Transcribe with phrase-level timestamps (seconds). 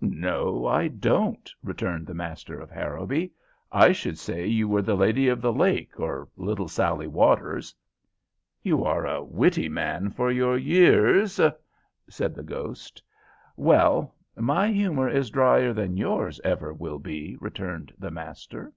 [0.00, 3.32] "No, I don't," returned the master of Harrowby.
[3.72, 7.74] "I should say you were the Lady of the Lake, or Little Sallie Waters."
[8.62, 11.40] "You are a witty man for your years,"
[12.08, 13.02] said the ghost.
[13.56, 18.72] "Well, my humor is drier than yours ever will be," returned the master.